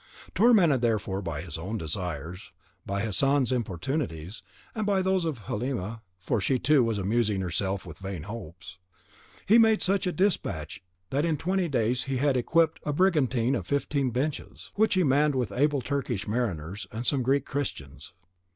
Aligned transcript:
Tormented 0.33 0.81
therefore 0.81 1.21
by 1.21 1.41
his 1.41 1.59
own 1.59 1.77
desires, 1.77 2.51
by 2.87 3.01
Hassan's 3.03 3.51
importunities, 3.51 4.41
and 4.73 4.83
by 4.83 5.03
those 5.03 5.25
of 5.25 5.41
Halima 5.41 6.01
(for 6.19 6.41
she, 6.41 6.57
too, 6.57 6.83
was 6.83 6.97
amusing 6.97 7.41
herself 7.41 7.85
with 7.85 7.99
vain 7.99 8.23
hopes) 8.23 8.79
he 9.45 9.59
made 9.59 9.83
such 9.83 10.05
despatch 10.15 10.81
that 11.11 11.23
in 11.23 11.37
twenty 11.37 11.67
days 11.67 12.05
he 12.05 12.17
had 12.17 12.35
equipped 12.35 12.79
a 12.83 12.91
brigantine 12.91 13.53
of 13.53 13.67
fifteen 13.67 14.09
benches, 14.09 14.71
which 14.73 14.95
he 14.95 15.03
manned 15.03 15.35
with 15.35 15.51
able 15.51 15.81
Turkish 15.83 16.27
mariners 16.27 16.87
and 16.91 17.05
some 17.05 17.21
Greek 17.21 17.45
Christians. 17.45 18.13